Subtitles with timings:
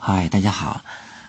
[0.00, 0.84] 嗨，大家好。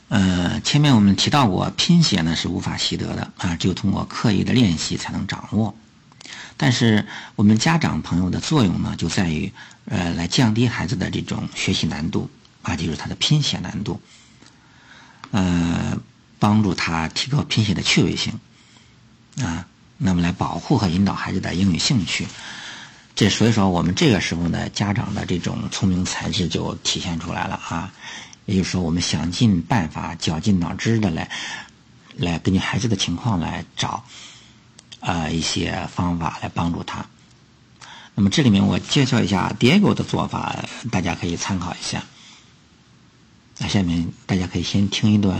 [0.09, 5.75] 呃，前面我们提到过，拼写呢是无法习得的啊，只有通过刻意的练习才能掌握。
[6.55, 9.51] 但是我们家长朋友的作用呢，就在于
[9.85, 12.29] 呃，来降低孩子的这种学习难度
[12.61, 13.99] 啊，就是他的拼写难度，
[15.31, 15.97] 呃，
[16.37, 18.39] 帮助他提高拼写的趣味性
[19.41, 19.65] 啊，
[19.97, 22.27] 那么来保护和引导孩子的英语兴趣。
[23.15, 27.91] 这所以说，我们这个时候呢，家长的这种聪明才智就体现出来了啊。
[28.49, 31.29] 也就是说，我们想尽办法、绞尽脑汁的来，
[32.15, 34.03] 来根据孩子的情况来找，
[35.01, 37.05] 啊一些方法来帮助他。
[38.15, 42.03] 那么这里面我介绍一下 Diego 的做法，大家可以参考一下。
[43.59, 45.37] 那下面大家可以先听一段，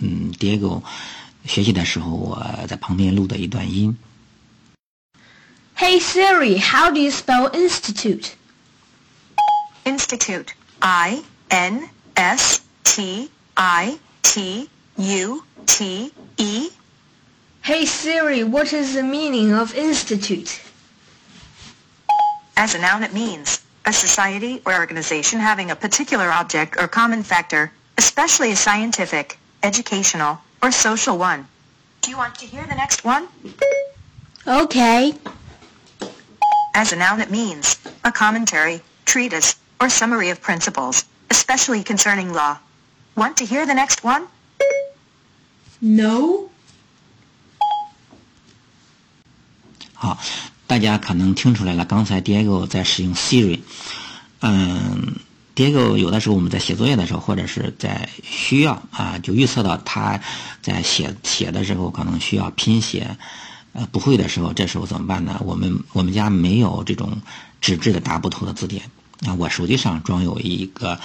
[0.00, 0.82] 嗯，Diego
[1.46, 3.96] 学习的时候我在旁边录的一段音。
[5.74, 8.26] Hey Siri, how do you spell institute?
[9.84, 10.48] Institute.
[10.80, 16.68] I N S T I T U T E.
[17.62, 20.60] Hey Siri, what is the meaning of institute?
[22.56, 27.22] As a noun, it means a society or organization having a particular object or common
[27.22, 31.46] factor, especially a scientific, educational, or social one.
[32.02, 33.28] Do you want to hear the next one?
[34.46, 35.14] Okay.
[36.74, 42.58] As a noun, it means a commentary, treatise, or summary of principles, especially concerning law.
[43.14, 44.24] Want to hear the next one?
[45.80, 46.50] No.
[49.94, 50.18] 好，
[50.66, 53.60] 大家可能听出来了，刚才 Diego 在使用 Siri。
[54.40, 55.14] 嗯
[55.54, 60.20] ，Diego 有的时候我们在写作业的时候，或者是在需要啊，就预测到他
[60.60, 63.16] 在写写的时候可能需要拼写，
[63.72, 65.40] 呃，不会的时候，这时候怎么办呢？
[65.44, 67.22] 我们我们家没有这种
[67.60, 68.90] 纸质的大部头的字典
[69.26, 70.98] 啊，我手机上装有一个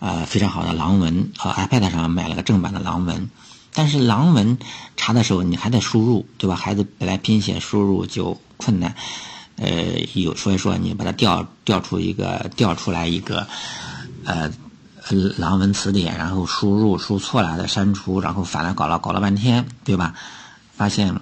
[0.00, 3.30] 呃非常好的狼文，和 iPad 上买了个正版的狼文。
[3.74, 4.58] 但是狼文
[4.96, 6.56] 查的时候，你还得输入，对吧？
[6.56, 8.94] 孩子本来拼写输入就困难，
[9.56, 13.46] 呃，有所以说你把它调调出一个调出来一个
[14.24, 14.50] 呃
[15.38, 20.14] 狼文词典，然后输入输错了再删除，然后反来搞了搞了半天，对吧？
[20.76, 21.18] 发现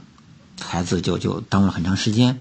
[0.61, 2.41] 孩子就就耽误了很长时间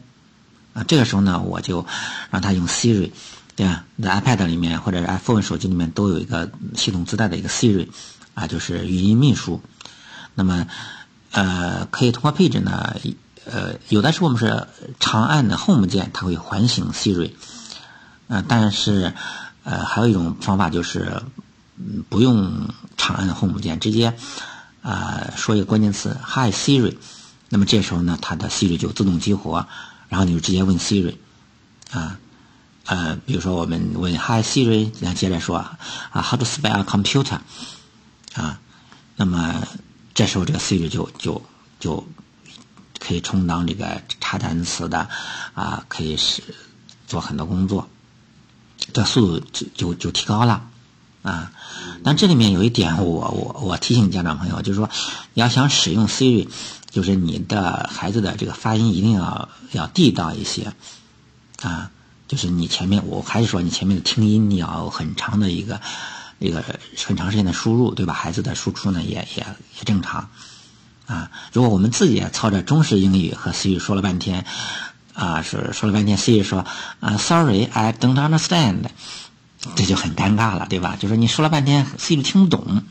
[0.73, 0.83] 啊。
[0.83, 1.85] 这个时候呢，我就
[2.31, 3.11] 让他用 Siri，
[3.59, 3.83] 对吧？
[4.01, 7.89] 在 iPad 里面或者是 iPhone 手机里面都有一个系统自带的一个 Siri
[8.33, 9.61] 啊，就是语音秘书。
[10.33, 10.65] 那么，
[11.31, 12.95] 呃，可以通过配置呢，
[13.43, 14.65] 呃，有的时候我们是
[15.01, 17.33] 长按的 Home 键，它会唤醒 Siri，
[18.29, 19.13] 呃，但是，
[19.65, 21.21] 呃，还有一种方法就是，
[21.75, 24.15] 嗯不用长按 Home 键，直接，
[24.81, 26.95] 啊，说一个关键词 Hi Siri，
[27.49, 29.67] 那么这时候呢，它的 Siri 就自动激活，
[30.07, 31.15] 然后你就直接问 Siri，
[31.91, 32.17] 啊，
[32.89, 35.77] 呃，比如说我们问 Hi Siri，然后接着说啊
[36.11, 37.39] ，How to spell computer，
[38.33, 38.59] 啊，
[39.16, 39.63] 那么。
[40.11, 41.41] 这时候，这个 Siri 就就
[41.79, 42.05] 就
[43.00, 45.07] 可以充当这个查单词的
[45.53, 46.44] 啊，可以是
[47.07, 47.88] 做很多工作，
[48.91, 50.67] 这速度就就就提高了
[51.21, 51.53] 啊。
[52.03, 54.89] 但这里面有一点，我我我提醒家长朋友，就是说，
[55.33, 56.50] 你要想使用 Siri，
[56.89, 60.73] 就是你的孩子的这个发音一定要要地道一些
[61.61, 61.91] 啊，
[62.29, 65.81] 就是你前面我还是说你前面的听音你要很长的一个。
[66.41, 66.63] 一个
[67.06, 68.13] 很长时间的输入，对吧？
[68.13, 69.45] 孩子的输出呢，也也
[69.78, 70.29] 也正常，
[71.06, 71.29] 啊。
[71.51, 74.45] 如果我们自己操着中式英语和 C 语说了半天，
[75.13, 76.66] 啊，说说了半天，C 语说
[77.01, 78.85] 啊，Sorry，I don't understand，
[79.75, 80.95] 这就很尴尬了，对吧？
[80.97, 82.84] 就是你说了半天，C 语听不懂，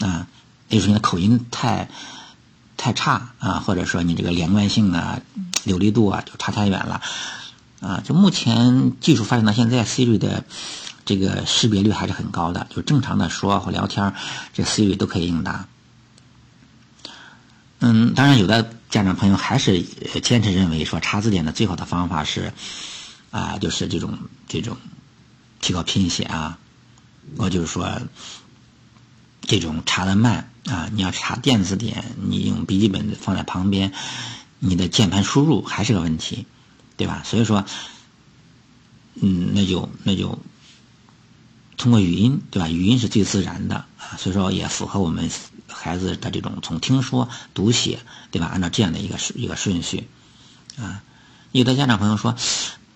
[0.00, 0.26] 啊，
[0.68, 1.88] 比如说你的口音太
[2.76, 5.20] 太差啊，或者说你这个连贯性啊、
[5.64, 7.00] 流利度啊就差太远了，
[7.80, 8.02] 啊。
[8.04, 10.44] 就目前技术发展到现在，Siri 的。
[11.08, 14.12] 这个识别率还是很高的，就正常的说或聊天，
[14.52, 15.68] 这 Siri 都可以应答。
[17.78, 19.84] 嗯，当然有的家长朋友还是
[20.20, 22.52] 坚持认为说查字典的最好的方法是
[23.30, 24.76] 啊，就是这种这种
[25.60, 26.58] 提高拼写啊。
[27.36, 28.00] 我就是说
[29.42, 33.92] 这种查的慢啊，你要查电子典，你用笔记本放在旁边，
[34.58, 36.46] 你的键盘输入还是个问题，
[36.96, 37.22] 对吧？
[37.24, 37.64] 所以说，
[39.14, 40.38] 嗯，那就那就。
[41.78, 42.70] 通过语音，对吧？
[42.70, 45.30] 语音是最自然的啊，所以说也符合我们
[45.68, 48.00] 孩子的这种从听说读写，
[48.30, 48.46] 对吧？
[48.46, 50.08] 按照这样的一个一个顺序
[50.78, 51.02] 啊。
[51.52, 52.34] 有的家长朋友说，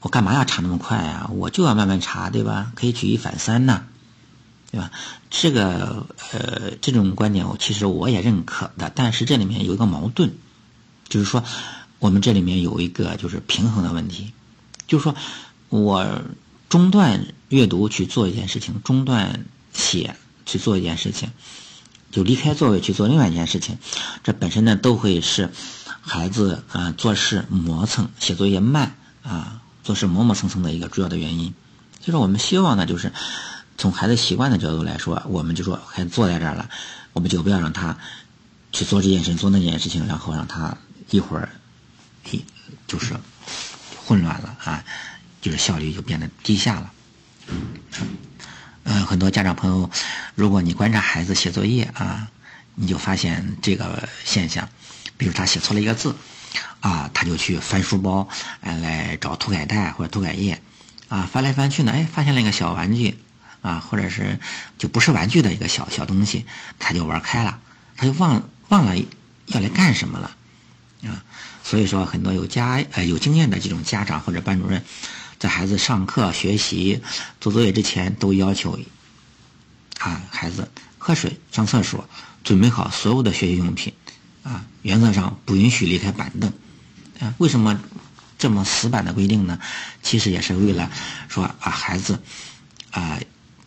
[0.00, 1.28] 我干嘛要查那么快啊？
[1.34, 2.72] 我就要慢慢查，对吧？
[2.74, 3.84] 可以举一反三呢，
[4.70, 4.90] 对吧？
[5.28, 10.32] 这个呃，这种观点我其实我也认可的，但是这里面有一个矛盾，
[11.06, 11.44] 就是说
[12.00, 14.32] 我们这里面有一个就是平衡的问题，
[14.88, 15.14] 就是说
[15.68, 16.20] 我。
[16.70, 20.14] 中断阅读去做一件事情，中断写
[20.46, 21.30] 去做一件事情，
[22.12, 23.76] 就离开座位去做另外一件事情，
[24.22, 25.50] 这本身呢都会是
[26.00, 28.94] 孩子啊做事磨蹭、写作业慢
[29.24, 31.52] 啊做事磨磨蹭蹭的一个主要的原因。
[32.00, 33.12] 所以说，我们希望呢，就是
[33.76, 36.70] 从孩子习惯的角度来说，我们就说孩子坐在这儿了，
[37.12, 37.98] 我们就不要让他
[38.70, 40.78] 去做这件事、做那件事情，然后让他
[41.10, 41.48] 一会儿
[42.24, 42.44] 一
[42.86, 43.14] 就是
[44.04, 44.84] 混乱了啊，
[45.40, 46.92] 就是效率就变得低下了。
[48.84, 49.90] 嗯，很多家长朋友，
[50.34, 52.28] 如果你观察孩子写作业啊，
[52.74, 54.68] 你就发现这个现象，
[55.16, 56.16] 比如他写错了一个字，
[56.80, 58.28] 啊，他就去翻书包，
[58.62, 60.60] 哎，来找涂改带或者涂改液，
[61.08, 63.18] 啊，翻来翻去呢，哎，发现了一个小玩具，
[63.60, 64.40] 啊，或者是
[64.78, 66.46] 就不是玩具的一个小小东西，
[66.78, 67.60] 他就玩开了，
[67.96, 68.96] 他就忘忘了
[69.46, 70.36] 要来干什么了，
[71.04, 71.24] 啊，
[71.62, 74.84] 所以说很多有家呃有经验的这种家长或者班主任。
[75.38, 77.00] 在孩子上课、学习、
[77.40, 78.78] 做作业之前，都要求
[79.98, 82.06] 啊孩子喝水、上厕所，
[82.44, 83.94] 准备好所有的学习用品，
[84.42, 86.52] 啊，原则上不允许离开板凳。
[87.20, 87.80] 啊，为什么
[88.38, 89.58] 这么死板的规定呢？
[90.02, 90.90] 其实也是为了
[91.30, 92.20] 说啊，孩子
[92.90, 93.18] 啊，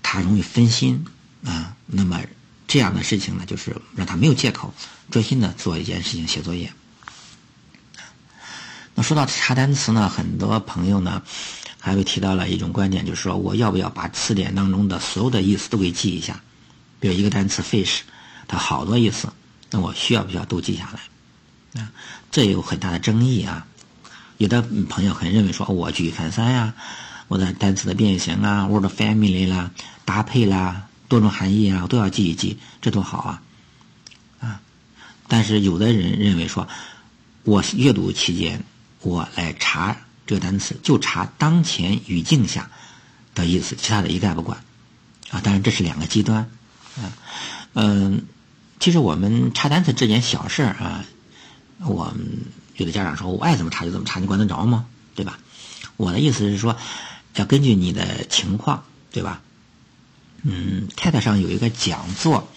[0.03, 1.03] 他容易分心
[1.43, 1.75] 啊。
[1.87, 2.21] 那么
[2.67, 4.71] 这样的事情呢，就是让他没有借口，
[5.09, 6.71] 专心的做一件事情，写作业。
[8.95, 11.21] 那说到查单词呢，很多朋友呢。
[11.85, 16.41] 还会提到了一种观点，就是说我要不要把词典当中的所有的意思都给记一下？
[17.01, 18.03] 比如一个单词 fish，
[18.47, 19.27] 它好多意思，
[19.69, 21.81] 那我需要不需要都记下来？
[21.81, 21.91] 啊，
[22.31, 23.67] 这有很大的争议啊。
[24.37, 26.73] 有的朋友很认为说，我举一反三呀，
[27.27, 29.71] 我的单词的变形啊，word family 啦，
[30.05, 33.41] 搭配啦，多种含义啊，我都要记一记，这多好啊！
[34.39, 34.61] 啊，
[35.27, 36.65] 但是有的人认为说，
[37.43, 38.63] 我阅读期间
[39.03, 39.97] 我来查。
[40.25, 42.71] 这个单词就查当前语境下
[43.35, 44.63] 的意思，其他的一概不管
[45.31, 45.41] 啊！
[45.41, 46.49] 当然这是两个极端
[46.95, 47.11] 啊。
[47.73, 48.25] 嗯，
[48.79, 51.03] 其实我们查单词这件小事儿啊，
[51.79, 52.25] 我们
[52.77, 54.85] 有的家长说我爱怎么查就怎么查，你管得着吗？
[55.13, 55.39] 对吧？
[55.97, 56.77] 我的意思是说，
[57.35, 59.41] 要根据你的情况，对吧？
[60.43, 62.47] 嗯，TED 上有一个讲座，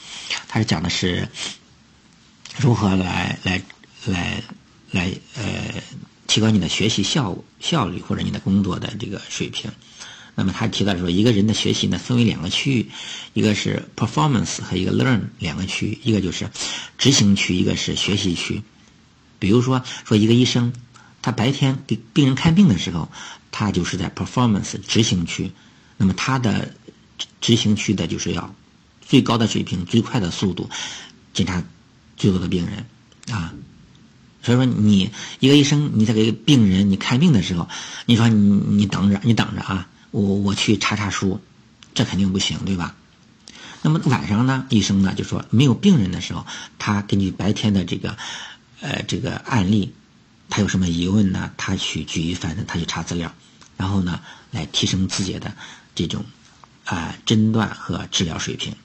[0.46, 1.28] 它是讲的是
[2.58, 3.60] 如何来来
[4.06, 4.44] 来
[4.92, 5.82] 来呃。
[6.26, 9.70] 提高你的学习效效率或者你的工作的这个水平。
[10.34, 12.90] 那么他提到说，一个人的学习呢分为两个区域，
[13.32, 16.50] 一个是 performance 和一个 learn 两个区域，一个就是
[16.98, 18.62] 执行区，一个是学习区。
[19.38, 20.74] 比如说，说一个医生，
[21.22, 23.10] 他白天给病人看病的时候，
[23.50, 25.50] 他就是在 performance 执行区。
[25.96, 26.74] 那么他的
[27.40, 28.54] 执行区的就是要
[29.00, 30.68] 最高的水平、最快的速度
[31.32, 31.64] 检查
[32.18, 32.84] 最多的病人
[33.34, 33.54] 啊。
[34.46, 35.10] 所以说，你
[35.40, 37.68] 一个医生，你在给病人你看病的时候，
[38.06, 38.38] 你说你
[38.76, 41.40] 你等着，你等着啊，我我去查查书，
[41.94, 42.94] 这肯定不行，对吧？
[43.82, 46.46] 那么晚上呢，医生呢就说没有病人的时候，
[46.78, 48.16] 他根据白天的这个
[48.80, 49.92] 呃这个案例，
[50.48, 51.50] 他有什么疑问呢？
[51.56, 53.34] 他去举一反三，他去查资料，
[53.76, 54.20] 然后呢
[54.52, 55.56] 来提升自己的
[55.96, 56.24] 这种
[56.84, 58.76] 啊诊断和治疗水平。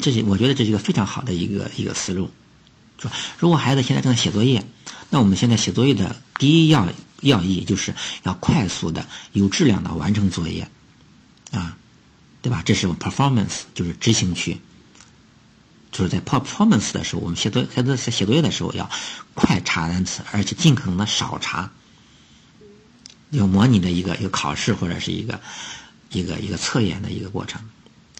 [0.00, 2.30] 这是我觉得这是一个非常好的一个一个思路。
[2.98, 4.64] 说，如果孩子现在正在写作业，
[5.10, 6.88] 那我们现在写作业的第一要
[7.20, 10.68] 要义就是要快速的、有质量的完成作业，
[11.50, 11.76] 啊，
[12.42, 12.62] 对吧？
[12.64, 14.60] 这是 performance，就是执行区。
[15.92, 18.90] 就是在 performance 的时候，我们写作孩子在写作业的时候要
[19.34, 21.70] 快查单词，而且尽可能的少查，
[23.30, 25.40] 要模拟的一个一个考试或者是一个
[26.10, 27.62] 一个一个测验的一个过程，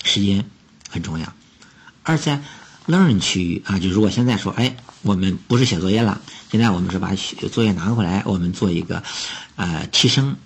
[0.05, 0.49] 时间
[0.89, 1.33] 很重要，
[2.03, 2.43] 而在。
[2.87, 7.15] Learn 区域啊，就如果现在说，哎，我们不是写作业了，现在我们是把
[7.53, 9.03] 作业拿回来，我们做一个
[9.57, 10.37] 呃提升，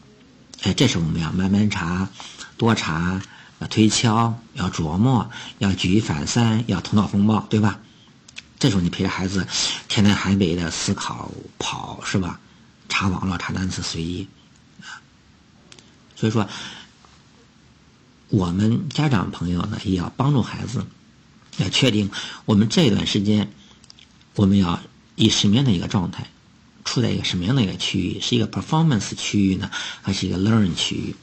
[0.62, 2.08] 哎，这时候我们要慢慢查，
[2.56, 3.22] 多查，
[3.58, 7.78] 要推敲，要琢磨，要举一反三，要头脑风暴，对吧？
[8.58, 9.46] 这时候你陪着孩子
[9.88, 12.40] 天南海北的思考跑，是吧？
[12.88, 14.28] 查网络，查单词，随意
[14.82, 15.00] 啊。
[16.16, 16.46] 所以说，
[18.28, 20.84] 我们家长朋友呢，也要帮助孩子。
[21.58, 22.10] 要确定
[22.44, 23.52] 我们这段时间，
[24.34, 24.80] 我们要
[25.16, 26.30] 以什么样的一个状态，
[26.84, 28.20] 处在一个什么样的一个区域？
[28.20, 31.16] 是一个 performance 区域呢，还是一个 learn 区域？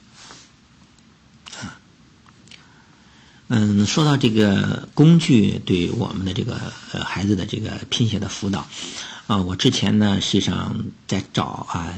[1.60, 1.80] 啊，
[3.48, 6.60] 嗯，说到这个工具对我们的这个
[6.92, 8.68] 呃孩子的这个拼写的辅导，
[9.26, 11.96] 啊，我之前呢实际上在找啊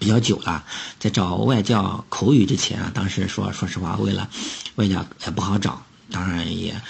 [0.00, 0.64] 比较久了，
[0.98, 4.28] 在找外教口语之前啊，当时说说实话，为了
[4.74, 6.80] 外教也不好找，当然也。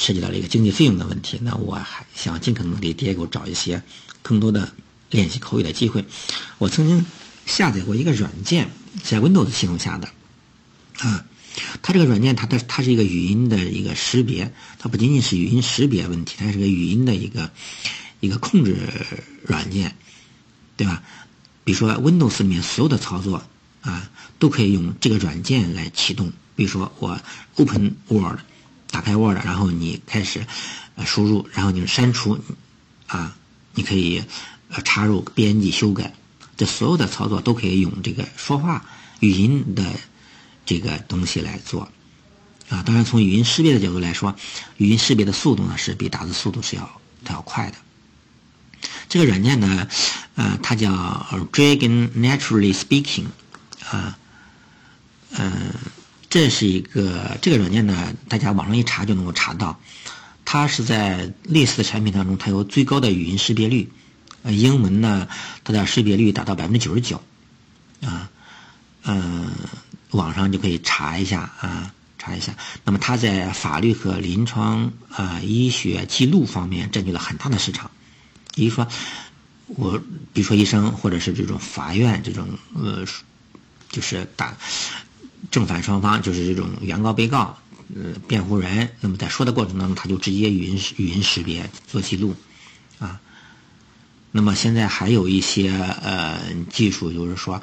[0.00, 3.82] 涉及到了一个经济费用的问题，那我还想尽可能给 Diego 找一些
[4.22, 4.72] 更多的
[5.10, 6.06] 练习口语的机会。
[6.56, 7.04] 我曾经
[7.44, 8.70] 下载过一个软件，
[9.02, 10.08] 在 Windows 系统下的，
[11.00, 11.26] 啊，
[11.82, 17.50] 它这个软件，它的它是一个语音的一个识别，它不仅仅是语音识别问题，它是个语音的一个
[18.20, 18.78] 一个控制
[19.42, 19.94] 软件，
[20.78, 21.02] 对吧？
[21.62, 23.42] 比如说 Windows 里面所有的操作
[23.82, 26.32] 啊，都可以用这个软件来启动。
[26.56, 27.20] 比如说我
[27.56, 28.38] Open Word，
[28.90, 30.46] 打开 Word，然后你开始
[31.04, 32.38] 输入，然后你删除
[33.06, 33.36] 啊，
[33.74, 34.22] 你可以
[34.84, 36.14] 插入、编辑、修改，
[36.56, 38.84] 这所有的操作都可以用这个说话
[39.20, 39.84] 语音的。
[40.66, 41.90] 这个东西来做，
[42.68, 44.36] 啊，当然从语音识别的角度来说，
[44.76, 47.78] 语音识别的速度呢是比打字速度是要它要快的。
[49.08, 49.88] 这个软件呢，
[50.36, 50.92] 呃，它叫
[51.50, 53.24] Dragon Naturally Speaking，
[53.90, 54.16] 啊，
[55.32, 55.72] 嗯，
[56.30, 59.78] 这是一个这个软件呢，大家网上一查就能够查到，
[60.46, 63.92] 它是在类似的产品当中，它有最高的语音识别率，
[64.44, 65.28] 呃，英文呢，
[65.64, 67.20] 它的识别率达到百分之九十九，
[68.00, 68.30] 啊，
[69.02, 69.50] 嗯。
[70.12, 72.56] 网上就可以查一下啊，查一下。
[72.82, 77.92] 那么它在法律和临床啊医学记录方面占据了很大的市场。
[78.52, 78.88] 比如说，
[79.68, 80.00] 我
[80.32, 83.06] 比如说医生或者是这种法院这种呃，
[83.88, 84.56] 就是打
[85.50, 87.58] 正反双方就是这种原告被告
[87.94, 92.34] 呃辩护人，那么在说的过程当中，他就直接语音语音识别做记录
[92.98, 93.20] 啊。
[94.32, 97.62] 那么现在还有一些呃技术，就是说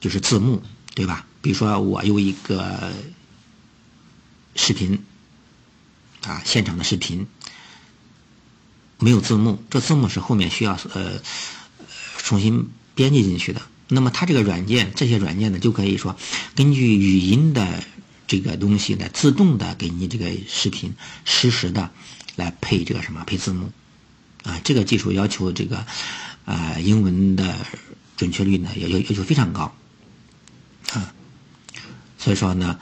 [0.00, 0.62] 就是字幕，
[0.94, 1.26] 对吧？
[1.40, 2.92] 比如说，我有一个
[4.56, 5.04] 视频
[6.22, 7.26] 啊，现场的视频
[8.98, 11.20] 没有字幕，这字幕是后面需要呃
[12.18, 13.62] 重新编辑进去的。
[13.94, 16.16] 那么它这个软件，这些软件呢，就可以说
[16.54, 17.84] 根据语音的
[18.26, 20.94] 这个东西来自动的给你这个视频
[21.24, 21.90] 实时的
[22.36, 23.70] 来配这个什么配字幕
[24.44, 24.58] 啊。
[24.64, 25.84] 这个技术要求这个
[26.46, 27.54] 啊英文的
[28.16, 29.74] 准确率呢要要要求非常高
[30.92, 31.12] 啊。
[32.18, 32.78] 所以说呢，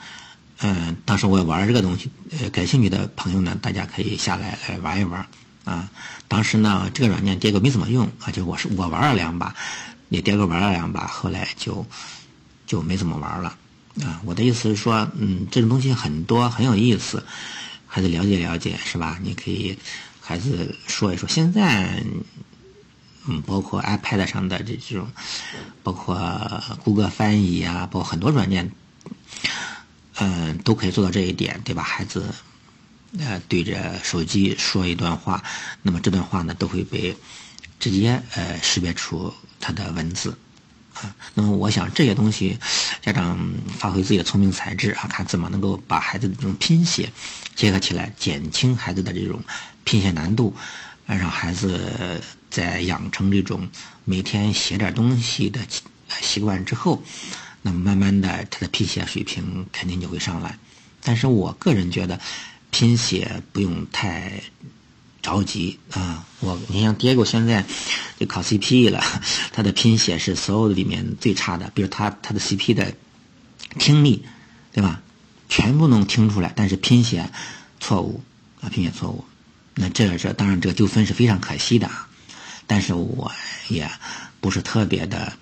[0.59, 5.27] 嗯，当时我也玩这个东西，呃，感兴趣的朋友呢，大家可以下来来玩一玩
[5.65, 5.89] 啊。
[6.27, 9.55] 当时呢，这个软件爹哥没怎么用啊，就我是我玩了两把，
[10.11, 11.85] 也爹哥玩了两把，后来就
[12.67, 13.57] 就没怎么玩了
[14.03, 14.21] 啊。
[14.25, 17.25] 我的意思是说，嗯，这种东西很多很有意思，
[17.87, 19.17] 孩子了解了解是吧？
[19.23, 19.77] 你可以
[20.19, 21.29] 孩子说一说。
[21.29, 22.03] 现在，
[23.25, 25.09] 嗯，包括 iPad 上的这这种，
[25.81, 28.71] 包括谷歌翻译啊，包括很多软件。
[30.15, 31.81] 嗯，都可以做到这一点，对吧？
[31.81, 32.31] 孩子，
[33.17, 35.41] 呃，对着手机说一段话，
[35.81, 37.17] 那么这段话呢，都会被
[37.79, 40.35] 直接呃识别出他的文字
[40.93, 41.15] 啊。
[41.33, 42.57] 那么我想这些东西，
[43.01, 43.39] 家长
[43.77, 47.09] 发挥自己的聪明才智啊，看怎么能够把孩子的这种拼写
[47.55, 49.41] 结合起来，减轻孩子的这种
[49.83, 50.53] 拼写难度，
[51.05, 53.69] 让孩子在养成这种
[54.03, 55.61] 每天写点东西的
[56.21, 57.01] 习惯之后。
[57.63, 60.57] 那么慢慢的，他的拼写水平肯定就会上来。
[61.03, 62.19] 但是我个人觉得，
[62.71, 64.41] 拼写不用太
[65.21, 66.25] 着急啊。
[66.39, 67.65] 我你像 Diego 现在
[68.19, 69.03] 就考 CP 了，
[69.53, 71.71] 他的拼写是所有里面最差的。
[71.73, 72.93] 比如他他的 CP 的
[73.79, 74.23] 听力，
[74.71, 75.01] 对吧？
[75.49, 77.29] 全部能听出来，但是拼写
[77.79, 78.23] 错误
[78.61, 79.23] 啊，拼写错误。
[79.75, 82.07] 那这个这当然这个丢分是非常可惜的啊。
[82.67, 83.31] 但是我
[83.67, 83.89] 也
[84.39, 85.33] 不是特别的。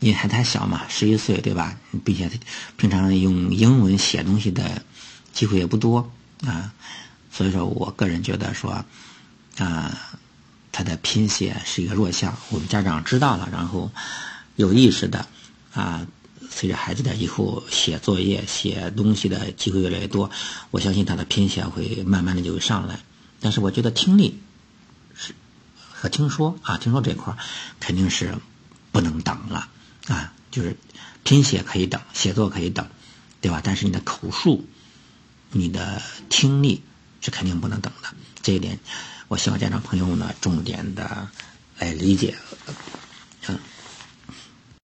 [0.00, 1.74] 因为还太小嘛，十一岁对吧？
[2.04, 2.30] 并且
[2.76, 4.82] 平常用英文写东西的
[5.32, 6.12] 机会也不多
[6.46, 6.70] 啊，
[7.32, 8.84] 所以说我个人觉得说
[9.58, 10.18] 啊，
[10.72, 12.36] 他的拼写是一个弱项。
[12.50, 13.90] 我们家长知道了，然后
[14.56, 15.26] 有意识的
[15.72, 16.06] 啊，
[16.50, 20.30] 随着孩子的以后写作业、写东西的机会越来越多，
[20.70, 23.00] 我相信他的拼写会慢慢的就会上来。
[23.40, 24.40] 但是我觉得听力
[25.14, 25.34] 是
[25.78, 27.38] 和听说啊，听说这块儿
[27.80, 28.34] 肯定是
[28.92, 29.68] 不能等了。
[30.08, 30.76] 啊，就是
[31.24, 32.88] 拼写可以等，写作可以等，
[33.40, 33.60] 对吧？
[33.64, 34.68] 但是你的口述、
[35.50, 36.82] 你的听力
[37.20, 38.10] 是肯定不能等的。
[38.40, 38.78] 这一点，
[39.28, 41.28] 我希望家长朋友呢重点的
[41.80, 42.32] 来理解，